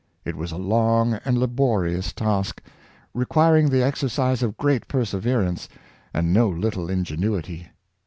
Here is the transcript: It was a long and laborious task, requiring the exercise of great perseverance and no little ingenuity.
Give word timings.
It 0.25 0.35
was 0.35 0.51
a 0.51 0.57
long 0.57 1.19
and 1.25 1.37
laborious 1.37 2.11
task, 2.11 2.63
requiring 3.13 3.69
the 3.69 3.83
exercise 3.83 4.41
of 4.41 4.57
great 4.57 4.87
perseverance 4.87 5.69
and 6.11 6.33
no 6.33 6.49
little 6.49 6.89
ingenuity. 6.89 7.67